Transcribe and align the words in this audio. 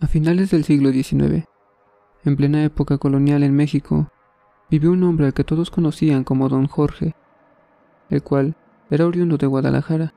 A 0.00 0.06
finales 0.06 0.52
del 0.52 0.62
siglo 0.62 0.92
XIX, 0.92 1.44
en 2.24 2.36
plena 2.36 2.62
época 2.62 2.98
colonial 2.98 3.42
en 3.42 3.56
México, 3.56 4.12
vivió 4.70 4.92
un 4.92 5.02
hombre 5.02 5.26
al 5.26 5.34
que 5.34 5.42
todos 5.42 5.72
conocían 5.72 6.22
como 6.22 6.48
Don 6.48 6.68
Jorge, 6.68 7.16
el 8.08 8.22
cual 8.22 8.54
era 8.90 9.06
oriundo 9.06 9.38
de 9.38 9.48
Guadalajara. 9.48 10.14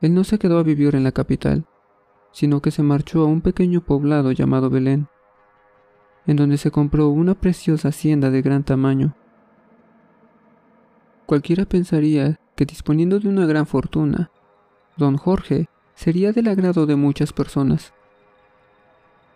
Él 0.00 0.14
no 0.14 0.24
se 0.24 0.38
quedó 0.38 0.58
a 0.58 0.62
vivir 0.62 0.94
en 0.94 1.04
la 1.04 1.12
capital, 1.12 1.66
sino 2.32 2.62
que 2.62 2.70
se 2.70 2.82
marchó 2.82 3.20
a 3.20 3.26
un 3.26 3.42
pequeño 3.42 3.82
poblado 3.82 4.32
llamado 4.32 4.70
Belén, 4.70 5.08
en 6.26 6.36
donde 6.36 6.56
se 6.56 6.70
compró 6.70 7.10
una 7.10 7.34
preciosa 7.34 7.88
hacienda 7.88 8.30
de 8.30 8.40
gran 8.40 8.64
tamaño. 8.64 9.14
Cualquiera 11.26 11.66
pensaría 11.66 12.40
que 12.56 12.64
disponiendo 12.64 13.20
de 13.20 13.28
una 13.28 13.44
gran 13.44 13.66
fortuna, 13.66 14.30
don 14.96 15.18
Jorge 15.18 15.68
sería 15.94 16.32
del 16.32 16.48
agrado 16.48 16.86
de 16.86 16.96
muchas 16.96 17.32
personas. 17.32 17.92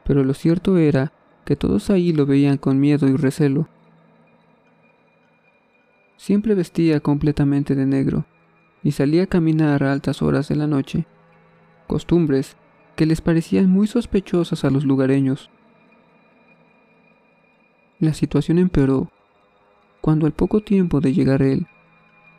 Pero 0.05 0.24
lo 0.24 0.34
cierto 0.34 0.77
era 0.78 1.12
que 1.45 1.56
todos 1.56 1.91
ahí 1.91 2.12
lo 2.12 2.27
veían 2.27 2.59
con 2.59 2.80
miedo 2.80 3.06
y 3.09 3.16
recelo. 3.16 3.69
Siempre 6.16 6.55
vestía 6.55 7.01
completamente 7.01 7.75
de 7.75 7.87
negro 7.87 8.25
y 8.83 8.92
salía 8.92 9.25
a 9.25 9.27
caminar 9.27 9.83
a 9.83 9.92
altas 9.92 10.23
horas 10.23 10.48
de 10.48 10.56
la 10.56 10.66
noche, 10.66 11.06
costumbres 11.87 12.56
que 12.97 13.06
les 13.06 13.20
parecían 13.20 13.69
muy 13.69 13.86
sospechosas 13.86 14.64
a 14.64 14.70
los 14.70 14.84
lugareños. 14.84 15.50
La 17.98 18.14
situación 18.14 18.59
empeoró 18.59 19.11
cuando 20.05 20.27
al 20.27 20.33
poco 20.33 20.61
tiempo 20.61 21.00
de 21.00 21.14
llegar 21.14 21.41
él, 21.41 21.66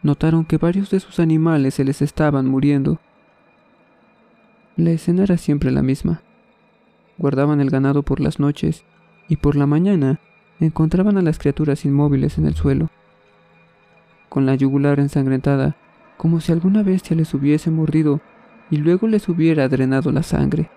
notaron 0.03 0.45
que 0.45 0.59
varios 0.59 0.91
de 0.91 1.00
sus 1.00 1.20
animales 1.20 1.73
se 1.73 1.84
les 1.84 2.03
estaban 2.03 2.45
muriendo. 2.45 3.00
La 4.77 4.91
escena 4.91 5.23
era 5.23 5.38
siempre 5.38 5.71
la 5.71 5.81
misma. 5.81 6.21
Guardaban 7.17 7.61
el 7.61 7.70
ganado 7.70 8.03
por 8.03 8.20
las 8.20 8.39
noches 8.39 8.83
y 9.30 9.38
por 9.38 9.55
la 9.55 9.66
mañana 9.66 10.19
encontraban 10.59 11.17
a 11.17 11.22
las 11.22 11.39
criaturas 11.39 11.86
inmóviles 11.86 12.38
en 12.38 12.45
el 12.45 12.55
suelo, 12.55 12.89
con 14.27 14.45
la 14.45 14.55
yugular 14.55 15.00
ensangrentada, 15.00 15.77
como 16.17 16.41
si 16.41 16.52
alguna 16.52 16.83
bestia 16.83 17.16
les 17.16 17.33
hubiese 17.33 17.72
mordido 17.72 18.19
y 18.69 18.77
luego 18.77 19.08
les 19.08 19.30
hubiera 19.30 19.69
drenado 19.69 20.11
la 20.11 20.23
sangre. 20.23 20.69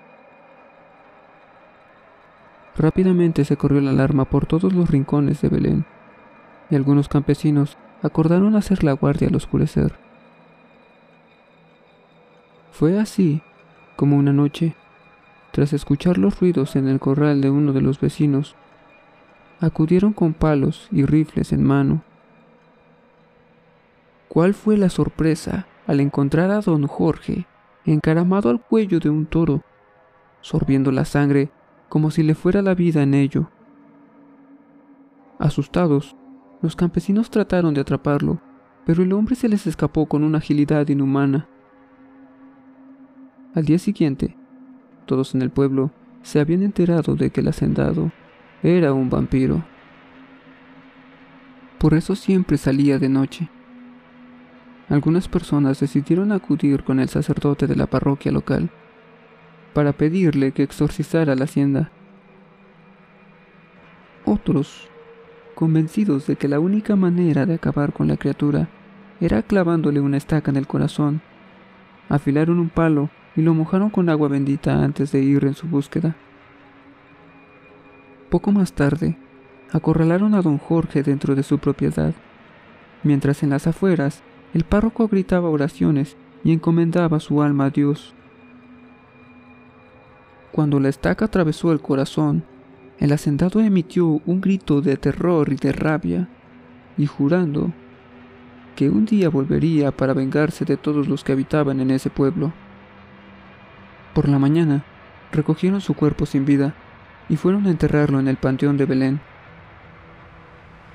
Rápidamente 2.76 3.44
se 3.44 3.56
corrió 3.56 3.80
la 3.80 3.90
alarma 3.90 4.26
por 4.26 4.46
todos 4.46 4.72
los 4.72 4.88
rincones 4.88 5.40
de 5.42 5.48
Belén, 5.48 5.86
y 6.70 6.76
algunos 6.76 7.08
campesinos 7.08 7.76
acordaron 8.04 8.54
hacer 8.54 8.84
la 8.84 8.92
guardia 8.92 9.26
al 9.26 9.34
oscurecer. 9.34 9.94
Fue 12.70 13.00
así 13.00 13.42
como 13.98 14.16
una 14.16 14.32
noche, 14.32 14.76
tras 15.50 15.72
escuchar 15.72 16.18
los 16.18 16.38
ruidos 16.38 16.76
en 16.76 16.86
el 16.86 17.00
corral 17.00 17.40
de 17.40 17.50
uno 17.50 17.72
de 17.72 17.80
los 17.80 17.98
vecinos, 17.98 18.54
acudieron 19.58 20.12
con 20.12 20.34
palos 20.34 20.86
y 20.92 21.04
rifles 21.04 21.52
en 21.52 21.64
mano. 21.64 22.04
¿Cuál 24.28 24.54
fue 24.54 24.76
la 24.76 24.88
sorpresa 24.88 25.66
al 25.88 25.98
encontrar 25.98 26.52
a 26.52 26.60
don 26.60 26.86
Jorge 26.86 27.46
encaramado 27.86 28.50
al 28.50 28.60
cuello 28.60 29.00
de 29.00 29.10
un 29.10 29.26
toro, 29.26 29.64
sorbiendo 30.42 30.92
la 30.92 31.04
sangre 31.04 31.50
como 31.88 32.12
si 32.12 32.22
le 32.22 32.36
fuera 32.36 32.62
la 32.62 32.76
vida 32.76 33.02
en 33.02 33.14
ello? 33.14 33.50
Asustados, 35.40 36.14
los 36.62 36.76
campesinos 36.76 37.30
trataron 37.30 37.74
de 37.74 37.80
atraparlo, 37.80 38.38
pero 38.86 39.02
el 39.02 39.12
hombre 39.12 39.34
se 39.34 39.48
les 39.48 39.66
escapó 39.66 40.06
con 40.06 40.22
una 40.22 40.38
agilidad 40.38 40.86
inhumana. 40.86 41.48
Al 43.58 43.64
día 43.64 43.80
siguiente, 43.80 44.36
todos 45.04 45.34
en 45.34 45.42
el 45.42 45.50
pueblo 45.50 45.90
se 46.22 46.38
habían 46.38 46.62
enterado 46.62 47.16
de 47.16 47.30
que 47.30 47.40
el 47.40 47.48
hacendado 47.48 48.12
era 48.62 48.92
un 48.92 49.10
vampiro. 49.10 49.64
Por 51.78 51.94
eso 51.94 52.14
siempre 52.14 52.56
salía 52.56 53.00
de 53.00 53.08
noche. 53.08 53.48
Algunas 54.88 55.26
personas 55.26 55.80
decidieron 55.80 56.30
acudir 56.30 56.84
con 56.84 57.00
el 57.00 57.08
sacerdote 57.08 57.66
de 57.66 57.74
la 57.74 57.88
parroquia 57.88 58.30
local 58.30 58.70
para 59.74 59.92
pedirle 59.92 60.52
que 60.52 60.62
exorcizara 60.62 61.34
la 61.34 61.42
hacienda. 61.42 61.90
Otros, 64.24 64.88
convencidos 65.56 66.28
de 66.28 66.36
que 66.36 66.46
la 66.46 66.60
única 66.60 66.94
manera 66.94 67.44
de 67.44 67.54
acabar 67.54 67.92
con 67.92 68.06
la 68.06 68.18
criatura 68.18 68.68
era 69.20 69.42
clavándole 69.42 69.98
una 69.98 70.16
estaca 70.16 70.48
en 70.48 70.58
el 70.58 70.68
corazón, 70.68 71.22
afilaron 72.08 72.60
un 72.60 72.68
palo 72.68 73.10
y 73.36 73.42
lo 73.42 73.54
mojaron 73.54 73.90
con 73.90 74.08
agua 74.08 74.28
bendita 74.28 74.82
antes 74.82 75.12
de 75.12 75.20
ir 75.20 75.44
en 75.44 75.54
su 75.54 75.66
búsqueda. 75.66 76.16
Poco 78.30 78.52
más 78.52 78.72
tarde, 78.72 79.16
acorralaron 79.72 80.34
a 80.34 80.42
don 80.42 80.58
Jorge 80.58 81.02
dentro 81.02 81.34
de 81.34 81.42
su 81.42 81.58
propiedad, 81.58 82.14
mientras 83.02 83.42
en 83.42 83.50
las 83.50 83.66
afueras 83.66 84.22
el 84.54 84.64
párroco 84.64 85.08
gritaba 85.08 85.48
oraciones 85.50 86.16
y 86.44 86.52
encomendaba 86.52 87.20
su 87.20 87.42
alma 87.42 87.66
a 87.66 87.70
Dios. 87.70 88.14
Cuando 90.52 90.80
la 90.80 90.88
estaca 90.88 91.26
atravesó 91.26 91.72
el 91.72 91.80
corazón, 91.80 92.44
el 92.98 93.12
hacendado 93.12 93.60
emitió 93.60 94.20
un 94.26 94.40
grito 94.40 94.80
de 94.80 94.96
terror 94.96 95.52
y 95.52 95.56
de 95.56 95.72
rabia, 95.72 96.28
y 96.96 97.06
jurando 97.06 97.72
que 98.74 98.90
un 98.90 99.04
día 99.04 99.28
volvería 99.28 99.92
para 99.92 100.14
vengarse 100.14 100.64
de 100.64 100.76
todos 100.76 101.08
los 101.08 101.24
que 101.24 101.32
habitaban 101.32 101.80
en 101.80 101.90
ese 101.90 102.10
pueblo. 102.10 102.52
Por 104.18 104.28
la 104.28 104.40
mañana, 104.40 104.84
recogieron 105.30 105.80
su 105.80 105.94
cuerpo 105.94 106.26
sin 106.26 106.44
vida 106.44 106.74
y 107.28 107.36
fueron 107.36 107.68
a 107.68 107.70
enterrarlo 107.70 108.18
en 108.18 108.26
el 108.26 108.36
panteón 108.36 108.76
de 108.76 108.84
Belén. 108.84 109.20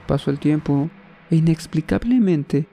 Pasó 0.08 0.30
el 0.30 0.40
tiempo 0.40 0.90
e 1.30 1.38
inexplicablemente 1.38 2.68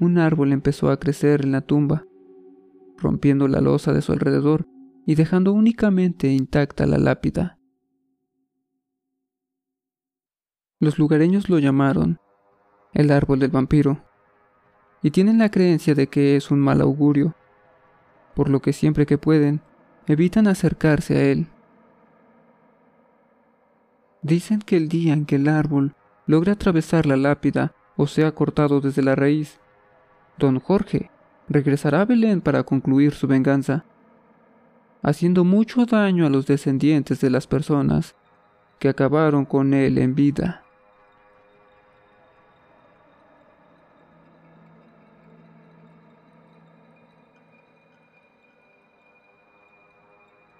un 0.00 0.18
árbol 0.18 0.50
empezó 0.52 0.90
a 0.90 0.98
crecer 0.98 1.44
en 1.44 1.52
la 1.52 1.60
tumba, 1.60 2.04
rompiendo 2.98 3.46
la 3.46 3.60
losa 3.60 3.92
de 3.92 4.02
su 4.02 4.10
alrededor 4.10 4.66
y 5.06 5.14
dejando 5.14 5.52
únicamente 5.52 6.26
intacta 6.32 6.84
la 6.84 6.98
lápida. 6.98 7.60
Los 10.80 10.98
lugareños 10.98 11.48
lo 11.48 11.60
llamaron 11.60 12.18
el 12.92 13.12
árbol 13.12 13.38
del 13.38 13.52
vampiro 13.52 14.02
y 15.00 15.12
tienen 15.12 15.38
la 15.38 15.52
creencia 15.52 15.94
de 15.94 16.08
que 16.08 16.34
es 16.34 16.50
un 16.50 16.58
mal 16.58 16.80
augurio, 16.80 17.36
por 18.34 18.48
lo 18.48 18.60
que 18.60 18.72
siempre 18.72 19.06
que 19.06 19.16
pueden 19.16 19.62
evitan 20.06 20.46
acercarse 20.46 21.16
a 21.16 21.22
él. 21.24 21.46
Dicen 24.22 24.60
que 24.60 24.76
el 24.76 24.88
día 24.88 25.12
en 25.12 25.26
que 25.26 25.36
el 25.36 25.48
árbol 25.48 25.94
logra 26.26 26.52
atravesar 26.52 27.06
la 27.06 27.16
lápida 27.16 27.74
o 27.96 28.06
sea 28.06 28.32
cortado 28.32 28.80
desde 28.80 29.02
la 29.02 29.14
raíz, 29.14 29.60
don 30.38 30.60
Jorge 30.60 31.10
regresará 31.48 32.02
a 32.02 32.04
Belén 32.04 32.40
para 32.40 32.62
concluir 32.62 33.12
su 33.12 33.26
venganza, 33.26 33.84
haciendo 35.02 35.44
mucho 35.44 35.84
daño 35.86 36.26
a 36.26 36.30
los 36.30 36.46
descendientes 36.46 37.20
de 37.20 37.30
las 37.30 37.46
personas 37.46 38.14
que 38.78 38.88
acabaron 38.88 39.44
con 39.44 39.74
él 39.74 39.98
en 39.98 40.14
vida. 40.14 40.64